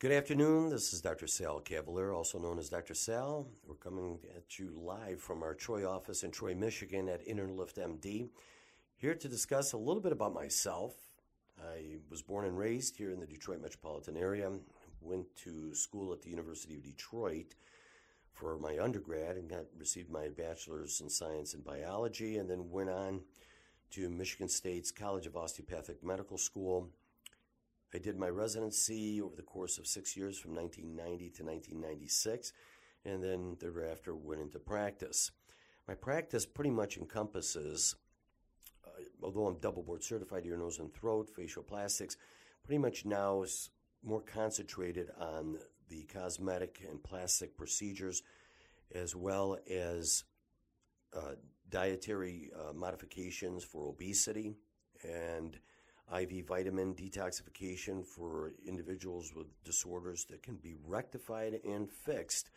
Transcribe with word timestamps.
Good 0.00 0.12
afternoon. 0.12 0.70
This 0.70 0.92
is 0.92 1.00
Dr. 1.00 1.26
Sal 1.26 1.58
Cavalier, 1.58 2.12
also 2.12 2.38
known 2.38 2.60
as 2.60 2.68
Dr. 2.68 2.94
Sal. 2.94 3.48
We're 3.66 3.74
coming 3.74 4.20
at 4.36 4.56
you 4.56 4.80
live 4.80 5.20
from 5.20 5.42
our 5.42 5.54
Troy 5.54 5.90
office 5.90 6.22
in 6.22 6.30
Troy, 6.30 6.54
Michigan 6.54 7.08
at 7.08 7.26
Interlift 7.26 7.78
MD. 7.78 8.28
Here 8.94 9.16
to 9.16 9.28
discuss 9.28 9.72
a 9.72 9.76
little 9.76 10.00
bit 10.00 10.12
about 10.12 10.32
myself. 10.32 10.94
I 11.60 11.96
was 12.08 12.22
born 12.22 12.44
and 12.44 12.56
raised 12.56 12.96
here 12.96 13.10
in 13.10 13.18
the 13.18 13.26
Detroit 13.26 13.60
metropolitan 13.60 14.16
area. 14.16 14.52
Went 15.00 15.34
to 15.38 15.74
school 15.74 16.12
at 16.12 16.22
the 16.22 16.30
University 16.30 16.76
of 16.76 16.84
Detroit 16.84 17.56
for 18.30 18.56
my 18.56 18.78
undergrad 18.78 19.36
and 19.36 19.50
got 19.50 19.64
received 19.76 20.12
my 20.12 20.28
bachelor's 20.28 21.00
in 21.00 21.10
science 21.10 21.54
and 21.54 21.64
biology 21.64 22.36
and 22.36 22.48
then 22.48 22.70
went 22.70 22.90
on 22.90 23.22
to 23.90 24.08
Michigan 24.08 24.48
State's 24.48 24.92
College 24.92 25.26
of 25.26 25.36
Osteopathic 25.36 26.04
Medical 26.04 26.38
School 26.38 26.88
I 27.94 27.98
did 27.98 28.18
my 28.18 28.28
residency 28.28 29.20
over 29.22 29.34
the 29.34 29.42
course 29.42 29.78
of 29.78 29.86
six 29.86 30.16
years 30.16 30.38
from 30.38 30.54
1990 30.54 31.30
to 31.30 31.44
1996, 31.44 32.52
and 33.04 33.22
then 33.22 33.56
thereafter 33.60 34.14
went 34.14 34.42
into 34.42 34.58
practice. 34.58 35.30
My 35.86 35.94
practice 35.94 36.44
pretty 36.44 36.70
much 36.70 36.98
encompasses, 36.98 37.96
uh, 38.84 38.90
although 39.22 39.46
I'm 39.46 39.58
double 39.58 39.82
board 39.82 40.02
certified 40.02 40.44
ear, 40.44 40.58
nose, 40.58 40.78
and 40.78 40.92
throat, 40.92 41.30
facial 41.34 41.62
plastics, 41.62 42.16
pretty 42.62 42.78
much 42.78 43.06
now 43.06 43.42
is 43.42 43.70
more 44.02 44.20
concentrated 44.20 45.10
on 45.18 45.58
the 45.88 46.04
cosmetic 46.12 46.82
and 46.88 47.02
plastic 47.02 47.56
procedures 47.56 48.22
as 48.94 49.16
well 49.16 49.58
as 49.70 50.24
uh, 51.16 51.34
dietary 51.70 52.50
uh, 52.54 52.72
modifications 52.72 53.64
for 53.64 53.88
obesity 53.88 54.52
and 55.02 55.58
IV 56.14 56.46
vitamin 56.46 56.94
detoxification 56.94 58.04
for 58.04 58.52
individuals 58.66 59.32
with 59.34 59.46
disorders 59.64 60.24
that 60.26 60.42
can 60.42 60.56
be 60.56 60.74
rectified 60.84 61.60
and 61.64 61.90
fixed 61.90 62.50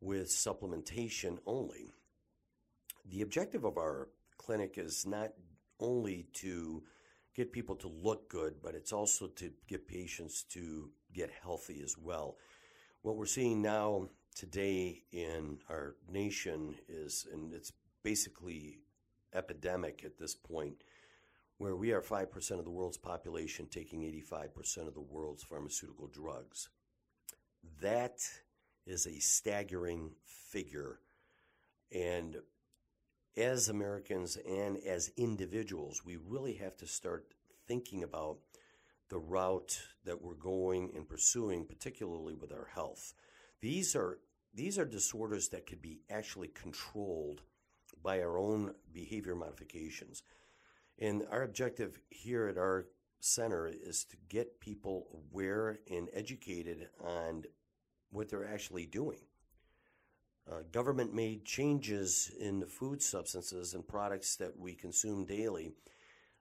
with 0.00 0.28
supplementation 0.28 1.38
only. 1.46 1.90
The 3.08 3.22
objective 3.22 3.64
of 3.64 3.78
our 3.78 4.08
clinic 4.36 4.74
is 4.76 5.06
not 5.06 5.30
only 5.80 6.26
to 6.34 6.82
get 7.34 7.52
people 7.52 7.76
to 7.76 7.88
look 7.88 8.28
good, 8.28 8.56
but 8.62 8.74
it's 8.74 8.92
also 8.92 9.26
to 9.26 9.50
get 9.66 9.88
patients 9.88 10.44
to 10.50 10.90
get 11.14 11.30
healthy 11.42 11.80
as 11.82 11.96
well. 11.96 12.36
What 13.02 13.16
we're 13.16 13.26
seeing 13.26 13.62
now 13.62 14.08
today 14.34 15.02
in 15.12 15.58
our 15.68 15.96
nation 16.10 16.74
is, 16.88 17.26
and 17.32 17.52
it's 17.52 17.72
basically 18.02 18.78
epidemic 19.34 20.02
at 20.04 20.18
this 20.18 20.34
point, 20.34 20.82
where 21.58 21.76
we 21.76 21.92
are 21.92 22.02
5% 22.02 22.58
of 22.58 22.64
the 22.64 22.70
world's 22.70 22.98
population 22.98 23.66
taking 23.70 24.02
85% 24.02 24.88
of 24.88 24.94
the 24.94 25.00
world's 25.00 25.44
pharmaceutical 25.44 26.08
drugs. 26.08 26.68
That 27.80 28.18
is 28.86 29.06
a 29.06 29.20
staggering 29.20 30.12
figure. 30.50 30.98
And 31.94 32.38
as 33.36 33.68
Americans 33.68 34.36
and 34.36 34.78
as 34.78 35.12
individuals, 35.16 36.04
we 36.04 36.16
really 36.16 36.54
have 36.54 36.76
to 36.78 36.86
start 36.86 37.34
thinking 37.66 38.02
about 38.02 38.38
the 39.08 39.18
route 39.18 39.78
that 40.04 40.22
we're 40.22 40.34
going 40.34 40.90
and 40.96 41.08
pursuing, 41.08 41.64
particularly 41.64 42.34
with 42.34 42.52
our 42.52 42.68
health. 42.74 43.14
These 43.60 43.94
are 43.94 44.18
these 44.54 44.78
are 44.78 44.84
disorders 44.84 45.48
that 45.48 45.66
could 45.66 45.80
be 45.80 46.00
actually 46.10 46.48
controlled 46.48 47.40
by 48.02 48.20
our 48.20 48.36
own 48.38 48.74
behavior 48.92 49.34
modifications. 49.34 50.22
And 51.02 51.24
our 51.32 51.42
objective 51.42 51.98
here 52.10 52.46
at 52.46 52.56
our 52.56 52.86
center 53.18 53.66
is 53.66 54.04
to 54.04 54.16
get 54.28 54.60
people 54.60 55.08
aware 55.32 55.80
and 55.90 56.08
educated 56.12 56.90
on 57.00 57.42
what 58.10 58.28
they're 58.28 58.46
actually 58.46 58.86
doing. 58.86 59.18
Uh, 60.48 60.62
government 60.70 61.12
made 61.12 61.44
changes 61.44 62.30
in 62.38 62.60
the 62.60 62.66
food 62.66 63.02
substances 63.02 63.74
and 63.74 63.86
products 63.86 64.36
that 64.36 64.56
we 64.56 64.74
consume 64.74 65.24
daily 65.24 65.72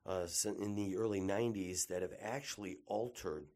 uh, 0.05 0.27
in 0.59 0.75
the 0.75 0.95
early 0.95 1.21
90s 1.21 1.87
that 1.87 2.03
have 2.03 2.13
actually 2.21 2.77
altered 2.85 3.47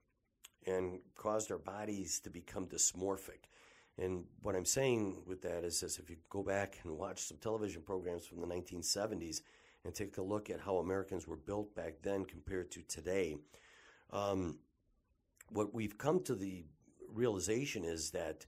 and 0.65 1.01
caused 1.15 1.51
our 1.51 1.59
bodies 1.59 2.19
to 2.19 2.31
become 2.31 2.65
dysmorphic. 2.65 3.45
And 3.99 4.23
what 4.41 4.55
I'm 4.55 4.65
saying 4.65 5.21
with 5.27 5.43
that 5.43 5.63
is, 5.65 5.83
is 5.83 5.99
if 5.99 6.09
you 6.09 6.15
go 6.31 6.41
back 6.41 6.79
and 6.83 6.97
watch 6.97 7.21
some 7.21 7.37
television 7.37 7.83
programs 7.83 8.25
from 8.25 8.41
the 8.41 8.47
1970s, 8.47 9.41
and 9.85 9.93
take 9.93 10.17
a 10.17 10.21
look 10.21 10.49
at 10.49 10.59
how 10.59 10.77
Americans 10.77 11.27
were 11.27 11.37
built 11.37 11.73
back 11.75 11.93
then 12.01 12.25
compared 12.25 12.71
to 12.71 12.81
today, 12.81 13.37
um, 14.11 14.57
what 15.49 15.73
we've 15.73 15.97
come 15.97 16.21
to 16.23 16.35
the 16.35 16.65
realization 17.13 17.85
is 17.85 18.11
that 18.11 18.45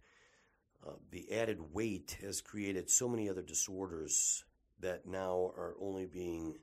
uh, 0.86 0.92
the 1.12 1.32
added 1.32 1.74
weight 1.74 2.18
has 2.22 2.42
created 2.42 2.90
so 2.90 3.08
many 3.08 3.30
other 3.30 3.42
disorders 3.42 4.44
that 4.80 5.06
now 5.06 5.52
are 5.58 5.76
only 5.80 6.06
being 6.06 6.56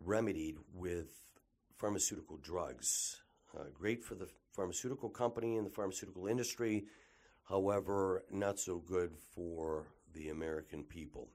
remedied 0.00 0.56
with 0.74 1.12
pharmaceutical 1.76 2.36
drugs. 2.38 3.22
Uh, 3.56 3.64
great 3.72 4.04
for 4.04 4.14
the 4.14 4.28
pharmaceutical 4.52 5.08
company 5.08 5.56
and 5.56 5.66
the 5.66 5.70
pharmaceutical 5.70 6.26
industry, 6.26 6.84
however, 7.48 8.24
not 8.30 8.58
so 8.58 8.78
good 8.78 9.12
for 9.34 9.86
the 10.14 10.28
American 10.30 10.82
people. 10.82 11.28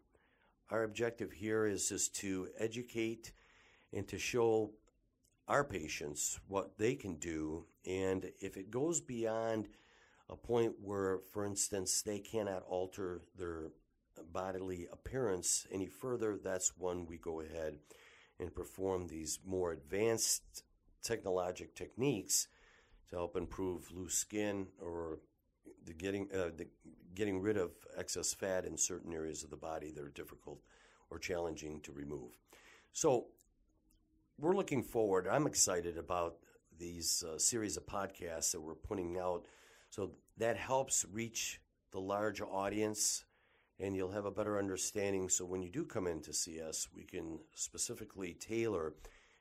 Our 0.70 0.84
objective 0.84 1.32
here 1.32 1.66
is 1.66 1.90
just 1.90 2.16
to 2.18 2.50
educate 2.58 3.32
and 3.94 4.08
to 4.10 4.20
show 4.20 4.72
our 5.48 5.64
patients 5.64 6.40
what 6.48 6.78
they 6.78 6.96
can 6.96 7.16
do. 7.16 7.66
And 7.86 8.32
if 8.42 8.58
it 8.58 8.70
goes 8.70 9.00
beyond 9.00 9.70
a 10.30 10.36
point 10.36 10.74
where, 10.82 11.20
for 11.32 11.46
instance, 11.46 12.02
they 12.02 12.20
cannot 12.20 12.64
alter 12.64 13.22
their 13.38 13.70
bodily 14.34 14.88
appearance 14.92 15.66
any 15.72 15.88
further, 15.88 16.38
that's 16.38 16.74
when 16.78 17.06
we 17.06 17.18
go 17.18 17.40
ahead 17.40 17.78
and 18.40 18.54
perform 18.54 19.08
these 19.08 19.40
more 19.46 19.72
advanced 19.72 20.64
technologic 21.02 21.76
techniques 21.76 22.48
to 23.10 23.16
help 23.16 23.38
improve 23.38 23.90
loose 23.92 24.16
skin 24.16 24.68
or 24.82 25.20
the 25.86 25.94
getting 25.94 26.28
uh, 26.34 26.50
the 26.58 26.68
getting 27.18 27.42
rid 27.42 27.58
of 27.58 27.72
excess 27.98 28.32
fat 28.32 28.64
in 28.64 28.78
certain 28.78 29.12
areas 29.12 29.44
of 29.44 29.50
the 29.50 29.58
body 29.58 29.92
that 29.92 30.04
are 30.04 30.10
difficult 30.10 30.60
or 31.10 31.18
challenging 31.18 31.82
to 31.82 31.92
remove. 31.92 32.32
So 32.94 33.26
we're 34.38 34.56
looking 34.56 34.84
forward. 34.84 35.28
I'm 35.28 35.48
excited 35.48 35.98
about 35.98 36.36
these 36.78 37.24
uh, 37.28 37.40
series 37.40 37.76
of 37.76 37.88
podcasts 37.88 38.52
that 38.52 38.62
we're 38.62 38.76
putting 38.76 39.18
out. 39.18 39.46
So 39.90 40.12
that 40.38 40.58
helps 40.58 41.08
reach 41.12 41.60
the 41.92 42.00
large 42.00 42.40
audience 42.40 43.26
and 43.80 43.96
you'll 43.96 44.12
have 44.12 44.26
a 44.26 44.32
better 44.32 44.60
understanding. 44.60 45.28
So 45.28 45.44
when 45.44 45.64
you 45.64 45.70
do 45.70 45.86
come 45.86 46.06
in 46.06 46.22
to 46.22 46.34
see 46.34 46.62
us, 46.62 46.88
we 46.96 47.04
can 47.04 47.40
specifically 47.56 48.36
tailor 48.40 48.94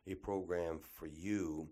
a 0.06 0.14
program 0.14 0.81
for 0.94 1.06
you 1.06 1.69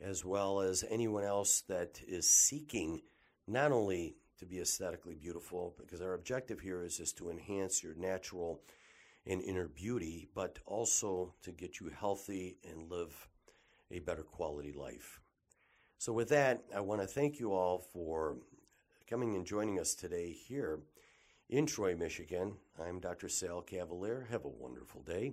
as 0.00 0.24
well 0.24 0.60
as 0.60 0.84
anyone 0.88 1.24
else 1.24 1.62
that 1.68 2.00
is 2.06 2.30
seeking 2.30 3.00
not 3.48 3.72
only 3.72 4.14
to 4.44 4.50
be 4.50 4.60
aesthetically 4.60 5.14
beautiful, 5.14 5.74
because 5.78 6.02
our 6.02 6.14
objective 6.14 6.60
here 6.60 6.82
is 6.82 6.98
just 6.98 7.16
to 7.16 7.30
enhance 7.30 7.82
your 7.82 7.94
natural 7.94 8.60
and 9.26 9.40
inner 9.42 9.68
beauty, 9.68 10.28
but 10.34 10.58
also 10.66 11.34
to 11.42 11.50
get 11.50 11.80
you 11.80 11.90
healthy 11.98 12.58
and 12.68 12.90
live 12.90 13.28
a 13.90 14.00
better 14.00 14.22
quality 14.22 14.72
life. 14.72 15.20
So, 15.98 16.12
with 16.12 16.28
that, 16.28 16.64
I 16.74 16.80
want 16.80 17.00
to 17.00 17.06
thank 17.06 17.38
you 17.38 17.54
all 17.54 17.78
for 17.78 18.36
coming 19.08 19.34
and 19.34 19.46
joining 19.46 19.80
us 19.80 19.94
today 19.94 20.32
here 20.32 20.80
in 21.48 21.64
Troy, 21.64 21.96
Michigan. 21.96 22.56
I'm 22.78 23.00
Dr. 23.00 23.30
Sal 23.30 23.62
Cavalier. 23.62 24.26
Have 24.30 24.44
a 24.44 24.48
wonderful 24.48 25.02
day. 25.02 25.32